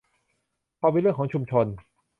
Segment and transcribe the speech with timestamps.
[0.79, 1.65] พอเป็นเรื่องของชุมชน